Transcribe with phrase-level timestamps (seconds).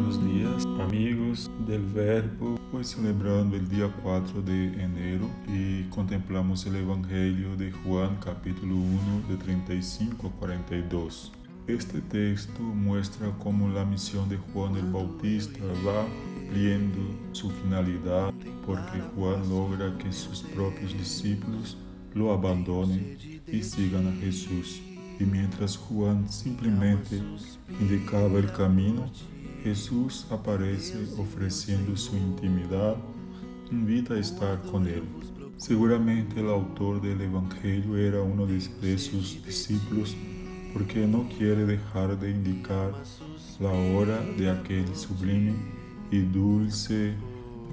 [0.00, 2.56] buenos dias, amigos del Verbo.
[2.72, 9.22] Hoje celebrando o dia 4 de janeiro e contemplamos o Evangelho de Juan, capítulo 1,
[9.28, 11.32] de 35 a 42.
[11.66, 19.00] Este texto mostra como a missão de Juan el Bautista va cumpliendo sua finalidade, porque
[19.16, 21.76] Juan logra que seus próprios discípulos
[22.14, 23.16] lo abandonem
[23.48, 24.80] e sigam a Jesus.
[25.18, 27.20] E mientras Juan simplesmente
[27.80, 29.10] indicava o caminho,
[29.68, 32.96] Jesús aparece ofreciendo su intimidad,
[33.70, 35.02] invita a estar con él.
[35.58, 40.16] Seguramente el autor del Evangelio era uno de sus discípulos
[40.72, 42.94] porque no quiere dejar de indicar
[43.60, 45.52] la hora de aquel sublime
[46.10, 47.12] y dulce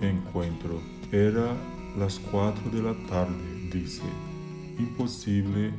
[0.00, 0.80] encuentro.
[1.12, 1.56] Era
[1.96, 4.02] las cuatro de la tarde, dice.
[4.80, 5.70] Imposible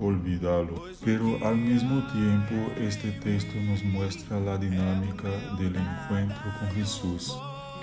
[0.00, 0.84] olvidarlo.
[1.04, 7.36] Pero al mismo tiempo este texto nos muestra la dinámica del encuentro con Jesús,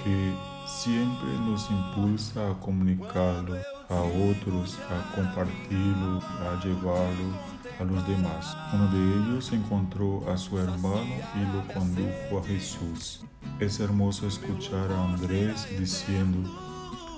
[0.04, 0.34] que
[0.68, 3.56] siempre nos impulsa a comunicarlo
[3.90, 7.36] a otros, a compartirlo, a llevarlo
[7.80, 8.56] a los demás.
[8.73, 11.03] Uno de ellos encontró a su hermano
[11.36, 13.25] y lo condujo a Jesús.
[13.59, 16.50] Es hermoso escuchar a Andrés diciendo,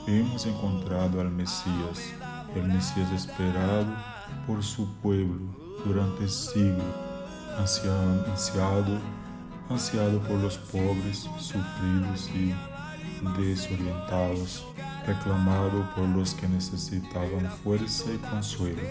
[0.07, 2.13] hemos encontrado al Mesías,
[2.55, 3.87] el Mesías esperado
[4.45, 5.39] por su pueblo
[5.85, 6.83] durante siglos,
[7.57, 8.99] ansiado,
[9.69, 12.53] ansiado por los pobres, sufridos y
[13.41, 14.65] desorientados,
[15.05, 18.81] reclamado por los que necesitaban fuerza y consuelo.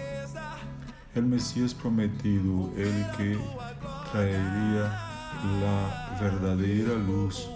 [1.15, 3.39] El Mesías prometido, el que
[4.11, 5.13] traería
[5.61, 7.49] la verdadera luz,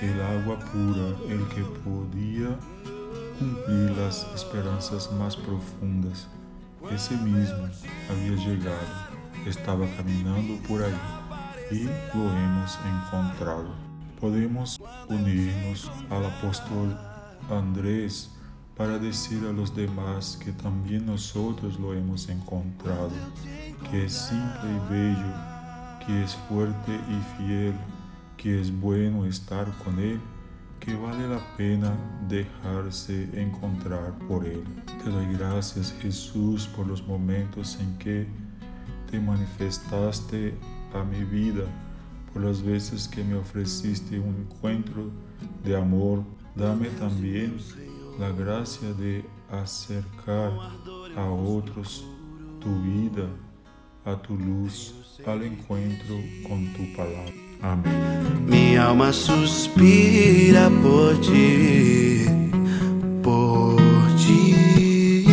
[0.00, 2.58] el agua pura, el que podía
[3.42, 6.28] cumprir as esperanças mais profundas.
[6.94, 7.68] Esse mesmo
[8.08, 10.94] havia chegado, estava caminhando por aí
[11.72, 11.84] e
[12.16, 13.70] lo hemos encontrado.
[14.20, 16.96] Podemos unir-nos ao apóstolo
[17.50, 18.30] Andrés
[18.76, 23.12] para dizer a los demás que também nós lo hemos encontrado,
[23.90, 25.34] que é simples e bello,
[26.00, 27.74] que é forte e fiel,
[28.36, 30.20] que é bueno estar com ele
[30.84, 31.96] que vale la pena
[32.28, 34.64] dejarse encontrar por Él.
[35.04, 38.26] Te doy gracias Jesús por los momentos en que
[39.08, 40.54] te manifestaste
[40.92, 41.62] a mi vida,
[42.32, 45.08] por las veces que me ofreciste un encuentro
[45.62, 46.24] de amor.
[46.56, 47.58] Dame también
[48.18, 50.50] la gracia de acercar
[51.16, 52.04] a otros
[52.60, 53.28] tu vida,
[54.04, 54.94] a tu luz,
[55.26, 56.16] al encuentro
[56.48, 57.32] con tu palabra.
[57.62, 57.92] Amém.
[58.46, 62.26] Minha alma suspira por ti,
[63.22, 63.76] por
[64.16, 65.24] ti.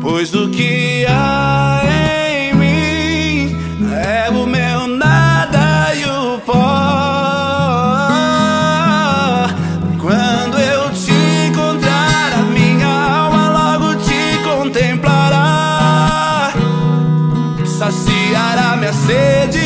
[0.00, 1.63] Pois o que há
[19.06, 19.63] sede.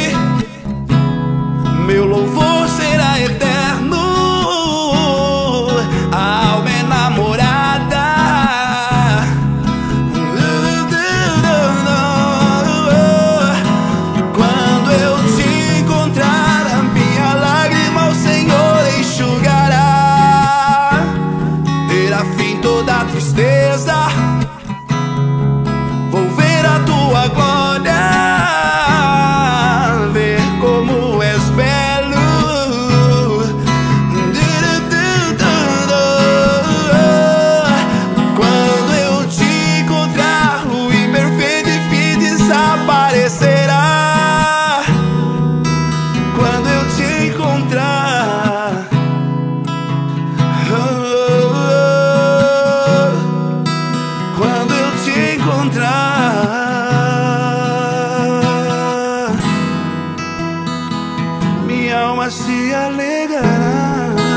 [61.68, 64.27] minha alma se alegrará.